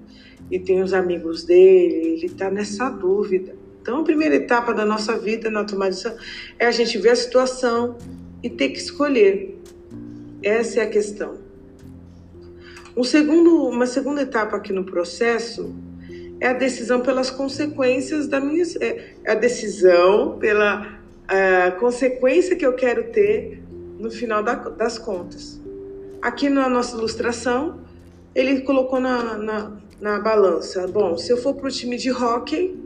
e 0.51 0.59
tem 0.59 0.83
os 0.83 0.93
amigos 0.95 1.45
dele. 1.45 1.95
Ele 1.95 2.27
está 2.27 2.51
nessa 2.51 2.89
dúvida. 2.89 3.56
Então, 3.87 4.01
a 4.01 4.03
primeira 4.03 4.35
etapa 4.35 4.75
da 4.75 4.85
nossa 4.85 5.17
vida 5.17 5.49
na 5.49 5.63
tomada 5.63 5.93
de 5.93 6.03
decisão 6.03 6.19
é 6.59 6.67
a 6.67 6.73
gente 6.73 6.99
ver 6.99 7.11
a 7.11 7.15
situação 7.15 7.97
e 8.43 8.51
ter 8.51 8.71
que 8.71 8.79
escolher. 8.79 9.63
Essa 10.43 10.81
é 10.81 10.83
a 10.83 10.91
questão. 10.91 11.37
Um 12.97 13.05
segundo, 13.05 13.69
uma 13.69 13.87
segunda 13.87 14.23
etapa 14.23 14.57
aqui 14.57 14.73
no 14.73 14.83
processo 14.83 15.73
é 16.41 16.49
a 16.49 16.53
decisão 16.53 17.01
pelas 17.01 17.31
consequências 17.31 18.27
da 18.27 18.41
minha. 18.41 18.65
É 19.25 19.31
a 19.31 19.37
decisão 19.37 20.37
pela 20.37 20.99
a 21.29 21.71
consequência 21.71 22.57
que 22.57 22.67
eu 22.67 22.73
quero 22.73 23.05
ter 23.13 23.63
no 24.01 24.11
final 24.11 24.43
da, 24.43 24.55
das 24.55 24.99
contas. 24.99 25.61
Aqui 26.21 26.49
na 26.49 26.69
nossa 26.69 26.97
ilustração, 26.97 27.79
ele 28.35 28.63
colocou 28.63 28.99
na, 28.99 29.39
na, 29.39 29.73
na 30.01 30.19
balança: 30.19 30.89
bom, 30.89 31.17
se 31.17 31.33
eu 31.33 31.37
for 31.37 31.55
para 31.55 31.69
o 31.69 31.71
time 31.71 31.97
de 31.97 32.11
hockey, 32.11 32.86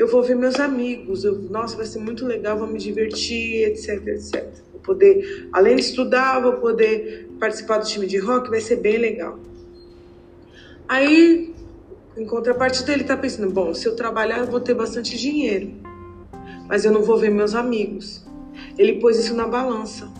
eu 0.00 0.06
vou 0.06 0.22
ver 0.22 0.34
meus 0.34 0.58
amigos, 0.58 1.24
eu, 1.24 1.36
nossa, 1.50 1.76
vai 1.76 1.84
ser 1.84 1.98
muito 1.98 2.24
legal, 2.24 2.56
vou 2.56 2.66
me 2.66 2.78
divertir, 2.78 3.64
etc, 3.68 4.06
etc. 4.06 4.48
Vou 4.72 4.80
poder, 4.80 5.46
além 5.52 5.76
de 5.76 5.82
estudar, 5.82 6.40
vou 6.40 6.54
poder 6.54 7.28
participar 7.38 7.76
do 7.76 7.86
time 7.86 8.06
de 8.06 8.16
rock, 8.16 8.48
vai 8.48 8.62
ser 8.62 8.76
bem 8.76 8.96
legal. 8.96 9.38
Aí, 10.88 11.54
em 12.16 12.24
contrapartida, 12.24 12.94
ele 12.94 13.02
está 13.02 13.14
pensando: 13.14 13.50
bom, 13.50 13.74
se 13.74 13.86
eu 13.86 13.94
trabalhar, 13.94 14.38
eu 14.38 14.46
vou 14.46 14.58
ter 14.58 14.72
bastante 14.72 15.18
dinheiro, 15.18 15.70
mas 16.66 16.86
eu 16.86 16.92
não 16.92 17.02
vou 17.02 17.18
ver 17.18 17.28
meus 17.28 17.54
amigos. 17.54 18.24
Ele 18.78 19.00
pôs 19.00 19.18
isso 19.18 19.34
na 19.34 19.46
balança. 19.46 20.10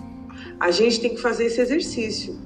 A 0.61 0.71
gente 0.71 1.01
tem 1.01 1.15
que 1.15 1.23
fazer 1.23 1.47
esse 1.47 1.59
exercício 1.59 2.39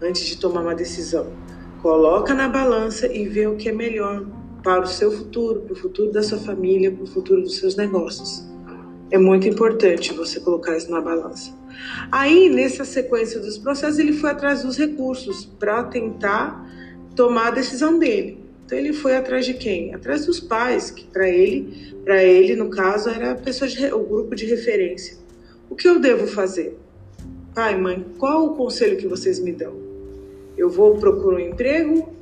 antes 0.00 0.24
de 0.24 0.38
tomar 0.38 0.62
uma 0.62 0.74
decisão. 0.74 1.34
Coloca 1.82 2.32
na 2.32 2.48
balança 2.48 3.12
e 3.12 3.28
vê 3.28 3.46
o 3.46 3.56
que 3.56 3.68
é 3.68 3.72
melhor 3.72 4.24
para 4.66 4.82
o 4.82 4.86
seu 4.88 5.12
futuro, 5.12 5.60
para 5.60 5.74
o 5.74 5.76
futuro 5.76 6.10
da 6.10 6.24
sua 6.24 6.38
família, 6.38 6.90
para 6.90 7.04
o 7.04 7.06
futuro 7.06 7.40
dos 7.40 7.56
seus 7.56 7.76
negócios. 7.76 8.44
É 9.12 9.16
muito 9.16 9.46
importante 9.46 10.12
você 10.12 10.40
colocar 10.40 10.76
isso 10.76 10.90
na 10.90 11.00
balança. 11.00 11.54
Aí, 12.10 12.48
nessa 12.48 12.84
sequência 12.84 13.38
dos 13.38 13.56
processos, 13.58 14.00
ele 14.00 14.12
foi 14.12 14.30
atrás 14.30 14.64
dos 14.64 14.76
recursos 14.76 15.44
para 15.44 15.84
tentar 15.84 16.68
tomar 17.14 17.46
a 17.46 17.50
decisão 17.52 17.96
dele. 17.96 18.40
Então 18.64 18.76
ele 18.76 18.92
foi 18.92 19.14
atrás 19.14 19.46
de 19.46 19.54
quem? 19.54 19.94
Atrás 19.94 20.26
dos 20.26 20.40
pais, 20.40 20.90
que 20.90 21.04
para 21.04 21.28
ele, 21.28 21.94
para 22.04 22.24
ele 22.24 22.56
no 22.56 22.68
caso 22.68 23.08
era 23.08 23.30
a 23.30 23.34
pessoa 23.36 23.70
de, 23.70 23.86
o 23.94 24.00
grupo 24.00 24.34
de 24.34 24.46
referência. 24.46 25.16
O 25.70 25.76
que 25.76 25.88
eu 25.88 26.00
devo 26.00 26.26
fazer? 26.26 26.76
Pai, 27.54 27.78
mãe, 27.78 28.04
qual 28.18 28.46
o 28.46 28.56
conselho 28.56 28.96
que 28.96 29.06
vocês 29.06 29.38
me 29.38 29.52
dão? 29.52 29.76
Eu 30.58 30.68
vou 30.68 30.96
procurar 30.96 31.36
um 31.36 31.38
emprego 31.50 32.15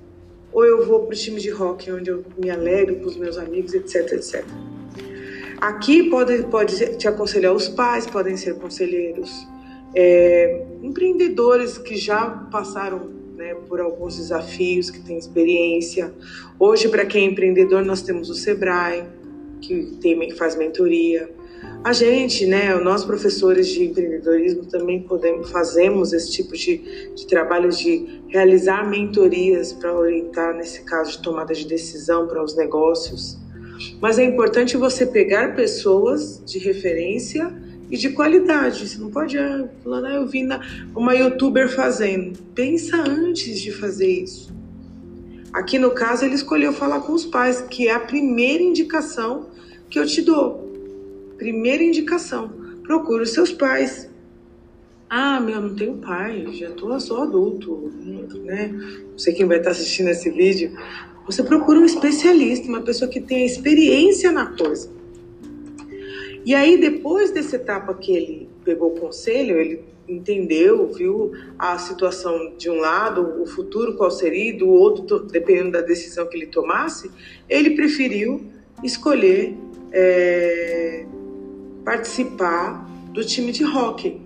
ou 0.55 0.65
eu 0.65 0.87
vou 0.87 1.01
para 1.01 1.15
o 1.15 1.19
time 1.19 1.41
de 1.41 1.51
rock 1.51 1.91
onde 1.91 2.09
eu 2.11 2.25
me 2.39 2.49
alegro 2.49 2.95
com 3.01 3.07
os 3.07 3.17
meus 3.17 3.37
amigos, 3.37 3.75
etc, 3.75 4.13
etc. 4.13 4.45
Aqui 5.61 6.09
pode, 6.09 6.45
pode 6.45 6.97
te 6.97 7.09
aconselhar 7.09 7.53
os 7.53 7.69
pais, 7.69 8.07
podem 8.07 8.37
ser 8.37 8.55
conselheiros, 8.55 9.47
é, 9.95 10.65
empreendedores 10.81 11.77
que 11.77 11.97
já 11.97 12.29
passaram 12.53 13.11
né, 13.37 13.55
por 13.69 13.81
alguns 13.81 14.17
desafios, 14.17 14.91
que 14.91 15.01
têm 15.01 15.19
experiência. 15.19 16.15
Hoje, 16.59 16.89
para 16.89 17.05
quem 17.05 17.27
é 17.27 17.31
empreendedor, 17.31 17.85
nós 17.85 18.03
temos 18.03 18.31
o 18.31 18.35
Sebrae, 18.35 19.05
que 19.67 19.97
tem, 20.01 20.31
faz 20.33 20.57
mentoria. 20.57 21.29
A 21.83 21.93
gente, 21.93 22.47
né, 22.47 22.75
nós 22.77 23.05
professores 23.05 23.69
de 23.69 23.85
empreendedorismo 23.85 24.65
também 24.65 25.03
podemos, 25.03 25.51
fazemos 25.51 26.13
esse 26.13 26.33
tipo 26.33 26.55
de, 26.55 27.11
de 27.15 27.27
trabalho 27.27 27.71
de 27.71 28.23
realizar 28.29 28.89
mentorias 28.89 29.73
para 29.73 29.95
orientar 29.95 30.55
nesse 30.55 30.83
caso 30.83 31.13
de 31.13 31.23
tomada 31.23 31.53
de 31.53 31.67
decisão 31.67 32.27
para 32.27 32.43
os 32.43 32.57
negócios. 32.57 33.39
Mas 34.01 34.19
é 34.19 34.25
importante 34.25 34.77
você 34.77 35.05
pegar 35.05 35.55
pessoas 35.55 36.43
de 36.45 36.59
referência 36.59 37.53
e 37.91 37.97
de 37.97 38.11
qualidade. 38.11 38.89
Você 38.89 38.99
não 38.99 39.11
pode 39.11 39.37
ah, 39.37 39.69
ah, 39.87 40.15
eu 40.15 40.27
vi 40.27 40.43
na, 40.43 40.61
uma 40.95 41.15
youtuber 41.15 41.69
fazendo. 41.69 42.39
Pensa 42.55 42.97
antes 42.97 43.61
de 43.61 43.71
fazer 43.71 44.09
isso. 44.09 44.55
Aqui 45.53 45.79
no 45.79 45.91
caso, 45.93 46.25
ele 46.25 46.35
escolheu 46.35 46.73
falar 46.73 47.01
com 47.01 47.13
os 47.13 47.25
pais, 47.25 47.61
que 47.61 47.89
é 47.89 47.93
a 47.93 48.01
primeira 48.01 48.63
indicação 48.63 49.54
que 49.89 49.99
eu 49.99 50.07
te 50.07 50.23
dou. 50.23 50.71
Primeira 51.37 51.83
indicação: 51.83 52.51
procure 52.83 53.23
os 53.23 53.31
seus 53.31 53.53
pais. 53.53 54.11
Ah, 55.09 55.41
meu, 55.41 55.61
não 55.61 55.75
tenho 55.75 55.99
pai, 55.99 56.47
já 56.53 56.71
tô 56.71 56.99
só 56.99 57.23
adulto, 57.23 57.93
né? 58.45 58.69
Não 59.11 59.19
sei 59.19 59.33
quem 59.33 59.47
vai 59.47 59.59
estar 59.59 59.71
assistindo 59.71 60.09
esse 60.09 60.31
vídeo. 60.31 60.73
Você 61.27 61.43
procura 61.43 61.79
um 61.79 61.85
especialista, 61.85 62.69
uma 62.69 62.83
pessoa 62.83 63.09
que 63.09 63.21
tenha 63.21 63.47
experiência 63.47 64.33
na 64.33 64.47
coisa. 64.47 64.91
E 66.45 66.55
aí, 66.55 66.79
depois 66.79 67.31
dessa 67.31 67.57
etapa 67.57 67.95
que 67.95 68.15
ele 68.15 68.49
pegou 68.65 68.95
o 68.95 69.01
conselho, 69.01 69.59
ele 69.59 69.83
entendeu, 70.07 70.87
viu 70.93 71.33
a 71.59 71.79
situação 71.79 72.55
de 72.59 72.69
um 72.69 72.75
lado, 72.75 73.41
o 73.41 73.47
futuro 73.47 73.97
qual 73.97 74.11
seria, 74.11 74.57
do 74.57 74.69
outro, 74.69 75.21
dependendo 75.21 75.73
da 75.73 75.81
decisão 75.81 76.27
que 76.27 76.37
ele 76.37 76.47
tomasse, 76.47 77.11
ele 77.49 77.71
preferiu 77.71 78.45
escolher 78.85 79.57
é, 79.93 81.07
participar 81.85 82.89
do 83.13 83.25
time 83.25 83.51
de 83.51 83.65
hockey. 83.65 84.23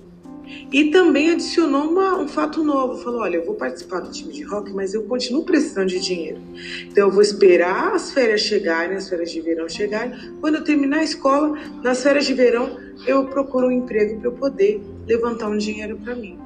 E 0.73 0.91
também 0.91 1.31
adicionou 1.31 1.91
uma, 1.91 2.19
um 2.19 2.27
fato 2.27 2.65
novo. 2.65 3.03
Falou: 3.03 3.21
olha, 3.21 3.37
eu 3.37 3.45
vou 3.45 3.55
participar 3.55 4.01
do 4.01 4.11
time 4.11 4.33
de 4.33 4.43
rock, 4.43 4.73
mas 4.73 4.95
eu 4.95 5.03
continuo 5.03 5.45
precisando 5.45 5.89
de 5.89 6.01
dinheiro. 6.01 6.41
Então 6.87 7.09
eu 7.09 7.11
vou 7.11 7.23
esperar 7.23 7.95
as 7.95 8.13
férias 8.13 8.41
chegarem, 8.41 8.97
as 8.97 9.09
férias 9.09 9.31
de 9.31 9.41
verão 9.41 9.69
chegarem. 9.69 10.13
Quando 10.41 10.57
eu 10.57 10.65
terminar 10.65 10.99
a 10.99 11.05
escola, 11.05 11.59
nas 11.83 12.03
férias 12.03 12.25
de 12.25 12.33
verão, 12.33 12.79
eu 13.07 13.27
procuro 13.27 13.69
um 13.69 13.71
emprego 13.71 14.19
para 14.21 14.29
eu 14.29 14.33
poder 14.33 14.81
levantar 15.07 15.49
um 15.49 15.59
dinheiro 15.59 15.99
para 15.99 16.15
mim. 16.15 16.39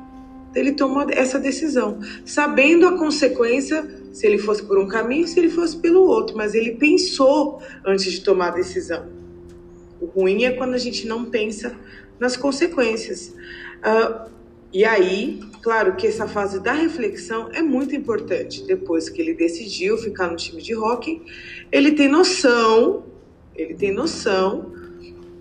Então, 0.51 0.63
ele 0.63 0.73
tomou 0.73 1.07
essa 1.11 1.39
decisão, 1.39 1.99
sabendo 2.25 2.87
a 2.87 2.99
consequência 2.99 3.89
se 4.13 4.27
ele 4.27 4.39
fosse 4.39 4.63
por 4.63 4.79
um 4.79 4.87
caminho, 4.87 5.27
se 5.27 5.39
ele 5.39 5.51
fosse 5.51 5.77
pelo 5.77 6.03
outro, 6.03 6.37
mas 6.37 6.55
ele 6.55 6.73
pensou 6.73 7.63
antes 7.85 8.13
de 8.13 8.21
tomar 8.21 8.49
a 8.49 8.51
decisão. 8.53 9.09
O 10.01 10.07
ruim 10.07 10.45
é 10.45 10.53
quando 10.53 10.75
a 10.75 10.79
gente 10.79 11.07
não 11.07 11.25
pensa 11.25 11.77
nas 12.19 12.37
consequências. 12.37 13.29
Uh, 13.29 14.31
e 14.73 14.85
aí, 14.85 15.41
claro 15.63 15.97
que 15.97 16.07
essa 16.07 16.27
fase 16.27 16.59
da 16.59 16.73
reflexão 16.73 17.51
é 17.53 17.61
muito 17.61 17.95
importante. 17.95 18.65
Depois 18.65 19.09
que 19.09 19.21
ele 19.21 19.35
decidiu 19.35 19.99
ficar 19.99 20.29
no 20.29 20.37
time 20.37 20.63
de 20.63 20.75
hockey, 20.75 21.23
ele 21.71 21.93
tem 21.93 22.09
noção, 22.09 23.05
ele 23.55 23.75
tem 23.75 23.93
noção 23.93 24.73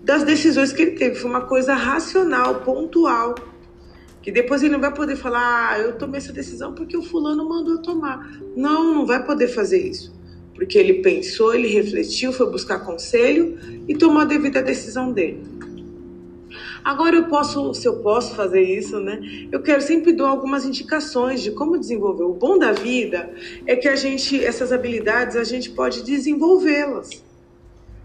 das 0.02 0.22
decisões 0.22 0.72
que 0.72 0.82
ele 0.82 0.90
teve. 0.92 1.14
Foi 1.14 1.30
uma 1.30 1.46
coisa 1.46 1.74
racional, 1.74 2.60
pontual. 2.60 3.34
Que 4.22 4.30
depois 4.30 4.62
ele 4.62 4.72
não 4.72 4.80
vai 4.80 4.94
poder 4.94 5.16
falar, 5.16 5.72
ah, 5.72 5.78
eu 5.78 5.98
tomei 5.98 6.18
essa 6.18 6.32
decisão 6.32 6.72
porque 6.74 6.96
o 6.96 7.02
fulano 7.02 7.46
mandou 7.48 7.78
tomar. 7.78 8.40
Não, 8.56 8.94
não 8.94 9.06
vai 9.06 9.24
poder 9.24 9.48
fazer 9.48 9.84
isso. 9.84 10.14
Porque 10.54 10.78
ele 10.78 11.02
pensou, 11.02 11.52
ele 11.54 11.68
refletiu, 11.68 12.32
foi 12.32 12.50
buscar 12.50 12.80
conselho 12.80 13.58
e 13.88 13.96
tomou 13.96 14.20
a 14.20 14.24
devida 14.24 14.62
decisão 14.62 15.12
dele. 15.12 15.42
Agora 16.84 17.16
eu 17.16 17.24
posso, 17.24 17.72
se 17.74 17.86
eu 17.86 17.96
posso 17.96 18.34
fazer 18.34 18.62
isso, 18.62 18.98
né? 18.98 19.20
Eu 19.52 19.62
quero 19.62 19.80
sempre 19.80 20.12
dar 20.12 20.28
algumas 20.28 20.64
indicações 20.64 21.40
de 21.40 21.52
como 21.52 21.78
desenvolver. 21.78 22.24
O 22.24 22.34
bom 22.34 22.58
da 22.58 22.72
vida 22.72 23.32
é 23.66 23.76
que 23.76 23.88
a 23.88 23.94
gente, 23.94 24.44
essas 24.44 24.72
habilidades, 24.72 25.36
a 25.36 25.44
gente 25.44 25.70
pode 25.70 26.02
desenvolvê-las. 26.02 27.22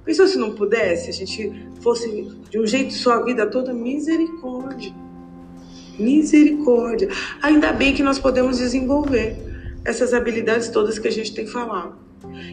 Pensou 0.06 0.28
se 0.28 0.38
não 0.38 0.52
pudesse, 0.52 1.10
a 1.10 1.14
gente 1.14 1.52
fosse 1.82 2.32
de 2.50 2.60
um 2.60 2.66
jeito 2.66 2.94
só 2.94 3.14
a 3.14 3.24
vida 3.24 3.46
toda 3.48 3.74
misericórdia. 3.74 4.94
Misericórdia. 6.00 7.10
Ainda 7.42 7.72
bem 7.72 7.94
que 7.94 8.04
nós 8.04 8.20
podemos 8.20 8.58
desenvolver 8.58 9.36
essas 9.86 10.14
habilidades 10.14 10.70
todas 10.70 11.00
que 11.00 11.08
a 11.08 11.12
gente 11.12 11.34
tem 11.34 11.48
falado. 11.48 11.96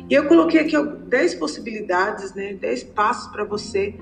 E 0.08 0.14
eu 0.14 0.26
coloquei 0.26 0.60
aqui 0.60 0.76
10 0.80 1.34
possibilidades, 1.34 2.34
né? 2.34 2.54
10 2.54 2.84
passos 2.84 3.30
para 3.32 3.44
você 3.44 3.94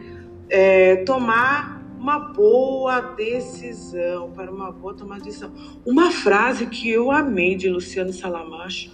é, 0.48 0.96
tomar 1.04 1.82
uma 1.98 2.18
boa 2.18 3.00
decisão, 3.00 4.32
para 4.32 4.50
uma 4.50 4.72
boa 4.72 4.92
tomada 4.94 5.20
de 5.20 5.28
decisão. 5.28 5.52
Uma 5.86 6.10
frase 6.10 6.66
que 6.66 6.90
eu 6.90 7.10
amei 7.10 7.54
de 7.54 7.68
Luciano 7.68 8.12
Salamacho. 8.12 8.92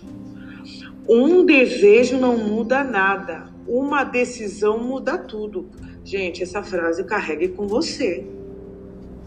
Um 1.09 1.45
desejo 1.45 2.19
não 2.19 2.37
muda 2.37 2.85
nada, 2.85 3.51
uma 3.67 4.05
decisão 4.05 4.79
muda 4.79 5.17
tudo. 5.17 5.71
Gente, 6.05 6.43
essa 6.43 6.63
frase 6.63 7.03
carregue 7.05 7.49
com 7.49 7.67
você. 7.67 8.27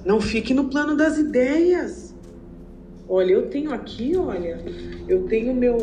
Não 0.03 0.19
fique 0.19 0.53
no 0.53 0.69
plano 0.69 0.95
das 0.95 1.17
ideias. 1.17 2.15
Olha, 3.07 3.33
eu 3.33 3.49
tenho 3.49 3.73
aqui, 3.73 4.15
olha, 4.15 4.59
eu 5.07 5.23
tenho 5.27 5.53
meu 5.53 5.77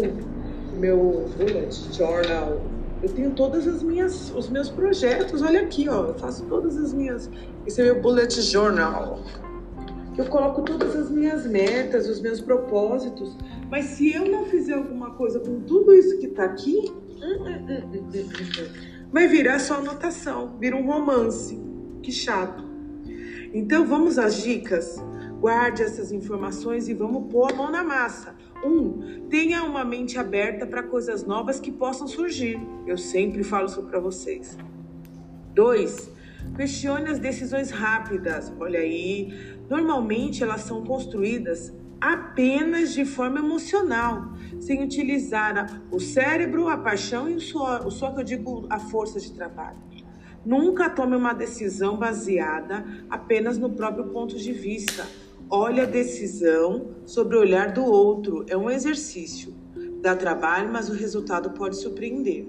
meu 0.79 1.29
bullet 1.37 1.75
journal. 1.93 2.61
Eu 3.03 3.09
tenho 3.11 3.31
todas 3.33 3.67
as 3.67 3.83
minhas 3.83 4.33
os 4.35 4.49
meus 4.49 4.71
projetos. 4.71 5.43
Olha 5.43 5.63
aqui, 5.63 5.89
ó, 5.89 6.07
eu 6.07 6.15
faço 6.15 6.45
todas 6.47 6.77
as 6.77 6.93
minhas. 6.93 7.31
Esse 7.67 7.81
é 7.81 7.85
meu 7.85 8.01
bullet 8.01 8.41
journal. 8.41 9.21
Eu 10.17 10.25
coloco 10.25 10.63
todas 10.63 10.97
as 10.97 11.11
minhas 11.11 11.47
metas, 11.47 12.09
os 12.09 12.21
meus 12.21 12.41
propósitos. 12.41 13.37
Mas 13.71 13.85
se 13.85 14.13
eu 14.13 14.27
não 14.29 14.47
fizer 14.47 14.75
alguma 14.75 15.11
coisa 15.13 15.39
com 15.39 15.61
tudo 15.61 15.93
isso 15.93 16.19
que 16.19 16.29
tá 16.29 16.45
aqui, 16.45 16.93
vai 19.13 19.29
virar 19.29 19.61
só 19.61 19.75
anotação, 19.75 20.57
vira 20.59 20.75
um 20.75 20.87
romance. 20.87 21.61
Que 22.03 22.11
chato. 22.11 22.68
Então 23.53 23.87
vamos 23.87 24.19
às 24.19 24.43
dicas. 24.43 24.97
Guarde 25.41 25.83
essas 25.83 26.11
informações 26.11 26.89
e 26.89 26.95
vamos 26.95 27.31
pôr 27.31 27.53
a 27.53 27.55
mão 27.55 27.71
na 27.71 27.85
massa. 27.85 28.35
Um, 28.65 29.27
tenha 29.29 29.63
uma 29.63 29.85
mente 29.85 30.19
aberta 30.19 30.67
para 30.67 30.83
coisas 30.83 31.25
novas 31.25 31.61
que 31.61 31.71
possam 31.71 32.07
surgir. 32.09 32.61
Eu 32.87 32.99
sempre 32.99 33.45
falo 33.45 33.67
isso 33.67 33.83
para 33.83 34.01
vocês. 34.01 34.59
Dois, 35.55 36.11
questione 36.57 37.09
as 37.09 37.19
decisões 37.19 37.71
rápidas. 37.71 38.53
Olha 38.59 38.81
aí, 38.81 39.33
normalmente 39.71 40.43
elas 40.43 40.63
são 40.63 40.85
construídas 40.85 41.73
apenas 42.01 42.93
de 42.93 43.05
forma 43.05 43.41
emocional, 43.41 44.33
sem 44.61 44.83
utilizar 44.83 45.83
o 45.91 45.99
cérebro, 45.99 46.69
a 46.69 46.77
paixão 46.77 47.29
e 47.29 47.35
o 47.35 47.41
suor, 47.41 47.87
o 47.87 47.91
suor 47.91 48.15
que 48.15 48.21
eu 48.21 48.25
digo 48.25 48.67
a 48.71 48.79
força 48.79 49.19
de 49.19 49.33
trabalho. 49.33 49.79
Nunca 50.45 50.89
tome 50.89 51.17
uma 51.17 51.33
decisão 51.33 51.97
baseada 51.97 52.85
apenas 53.11 53.59
no 53.59 53.71
próprio 53.71 54.07
ponto 54.07 54.37
de 54.37 54.53
vista. 54.53 55.07
Olhe 55.51 55.81
a 55.81 55.85
decisão 55.85 56.95
sobre 57.05 57.37
o 57.37 57.41
olhar 57.41 57.73
do 57.73 57.85
outro. 57.85 58.45
É 58.49 58.57
um 58.57 58.71
exercício. 58.71 59.53
Dá 60.01 60.15
trabalho, 60.15 60.71
mas 60.73 60.89
o 60.89 60.95
resultado 60.95 61.51
pode 61.51 61.77
surpreender. 61.77 62.47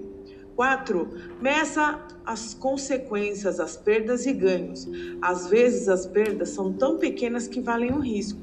4. 0.54 1.08
Meça 1.40 2.06
as 2.24 2.52
consequências, 2.52 3.58
as 3.58 3.76
perdas 3.76 4.26
e 4.26 4.32
ganhos. 4.32 4.88
Às 5.20 5.46
vezes 5.46 5.88
as 5.88 6.06
perdas 6.06 6.50
são 6.50 6.72
tão 6.72 6.98
pequenas 6.98 7.48
que 7.48 7.60
valem 7.60 7.92
o 7.92 7.98
risco. 7.98 8.38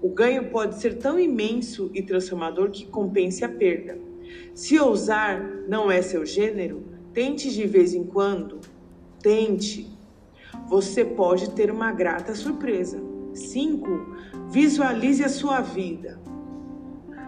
O 0.00 0.08
ganho 0.08 0.48
pode 0.50 0.80
ser 0.80 0.96
tão 0.98 1.18
imenso 1.18 1.90
e 1.92 2.02
transformador 2.02 2.70
que 2.70 2.86
compense 2.86 3.44
a 3.44 3.48
perda. 3.48 3.98
Se 4.54 4.78
ousar 4.78 5.44
não 5.68 5.90
é 5.90 6.00
seu 6.00 6.24
gênero, 6.24 6.84
tente 7.12 7.50
de 7.50 7.66
vez 7.66 7.94
em 7.94 8.04
quando. 8.04 8.60
Tente. 9.22 9.88
Você 10.68 11.04
pode 11.04 11.50
ter 11.50 11.70
uma 11.70 11.92
grata 11.92 12.34
surpresa. 12.34 13.00
5. 13.34 13.88
Visualize 14.50 15.22
a 15.22 15.28
sua 15.28 15.60
vida. 15.60 16.20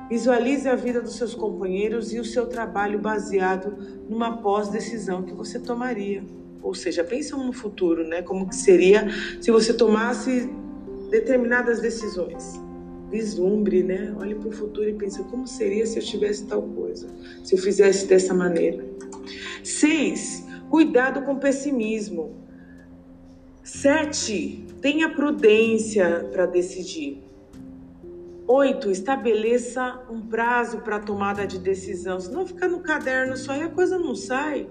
Visualize 0.08 0.68
a 0.68 0.74
vida 0.74 1.00
dos 1.00 1.16
seus 1.16 1.34
companheiros 1.34 2.12
e 2.12 2.18
o 2.18 2.24
seu 2.24 2.46
trabalho 2.46 2.98
baseado 2.98 3.76
numa 4.08 4.38
pós-decisão 4.38 5.22
que 5.22 5.32
você 5.32 5.58
tomaria. 5.58 6.24
Ou 6.62 6.74
seja, 6.74 7.02
pensa 7.02 7.36
no 7.36 7.52
futuro, 7.52 8.06
né? 8.06 8.22
Como 8.22 8.48
que 8.48 8.54
seria 8.54 9.08
se 9.40 9.50
você 9.50 9.72
tomasse 9.72 10.50
determinadas 11.10 11.80
decisões. 11.80 12.60
Vislumbre, 13.10 13.82
né? 13.82 14.14
Olhe 14.18 14.34
para 14.34 14.48
o 14.48 14.52
futuro 14.52 14.88
e 14.88 14.94
pense 14.94 15.22
como 15.24 15.46
seria 15.46 15.84
se 15.86 15.98
eu 15.98 16.02
tivesse 16.02 16.46
tal 16.46 16.62
coisa, 16.62 17.08
se 17.44 17.54
eu 17.54 17.58
fizesse 17.58 18.06
dessa 18.06 18.32
maneira. 18.32 18.84
Seis, 19.62 20.46
cuidado 20.70 21.22
com 21.22 21.38
pessimismo. 21.38 22.36
Sete, 23.62 24.66
tenha 24.80 25.08
prudência 25.08 26.28
para 26.32 26.46
decidir. 26.46 27.22
Oito, 28.46 28.90
estabeleça 28.90 30.02
um 30.10 30.20
prazo 30.20 30.78
para 30.78 30.98
tomada 30.98 31.46
de 31.46 31.58
decisão. 31.58 32.18
Se 32.18 32.30
não 32.30 32.44
ficar 32.46 32.68
no 32.68 32.80
caderno 32.80 33.36
só 33.36 33.54
e 33.54 33.62
a 33.62 33.68
coisa 33.68 33.98
não 33.98 34.14
sai. 34.14 34.66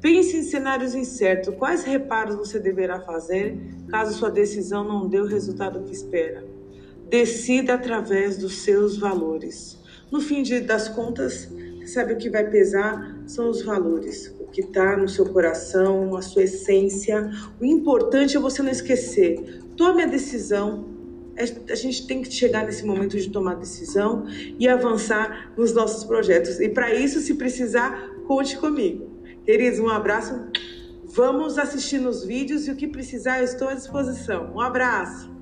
Pense 0.00 0.36
em 0.36 0.42
cenários 0.42 0.94
incertos. 0.94 1.54
Quais 1.56 1.82
reparos 1.82 2.36
você 2.36 2.60
deverá 2.60 3.00
fazer 3.00 3.58
caso 3.88 4.16
sua 4.16 4.30
decisão 4.30 4.84
não 4.84 5.08
dê 5.08 5.20
o 5.20 5.26
resultado 5.26 5.82
que 5.82 5.92
espera? 5.92 6.44
Decida 7.08 7.74
através 7.74 8.38
dos 8.38 8.58
seus 8.58 8.96
valores. 8.96 9.78
No 10.10 10.20
fim 10.20 10.42
de, 10.42 10.60
das 10.60 10.88
contas, 10.88 11.48
sabe 11.88 12.12
o 12.12 12.16
que 12.16 12.30
vai 12.30 12.48
pesar? 12.50 13.16
São 13.26 13.50
os 13.50 13.62
valores, 13.62 14.34
o 14.40 14.46
que 14.46 14.60
está 14.60 14.96
no 14.96 15.08
seu 15.08 15.26
coração, 15.26 16.16
a 16.16 16.22
sua 16.22 16.44
essência. 16.44 17.30
O 17.60 17.64
importante 17.64 18.36
é 18.36 18.40
você 18.40 18.62
não 18.62 18.70
esquecer. 18.70 19.62
Tome 19.76 20.02
a 20.02 20.06
decisão. 20.06 20.94
A 21.38 21.74
gente 21.74 22.06
tem 22.06 22.22
que 22.22 22.32
chegar 22.32 22.64
nesse 22.64 22.84
momento 22.84 23.18
de 23.18 23.30
tomar 23.30 23.56
decisão 23.56 24.24
e 24.58 24.66
avançar 24.66 25.52
nos 25.56 25.74
nossos 25.74 26.02
projetos. 26.04 26.58
E 26.60 26.68
para 26.68 26.94
isso, 26.94 27.20
se 27.20 27.34
precisar, 27.34 28.10
conte 28.26 28.56
comigo. 28.56 29.10
Queridos, 29.44 29.78
um 29.78 29.88
abraço. 29.88 30.46
Vamos 31.04 31.58
assistir 31.58 31.98
nos 31.98 32.24
vídeos 32.24 32.66
e 32.66 32.70
o 32.70 32.76
que 32.76 32.88
precisar, 32.88 33.38
eu 33.38 33.44
estou 33.44 33.68
à 33.68 33.74
disposição. 33.74 34.52
Um 34.54 34.60
abraço. 34.60 35.35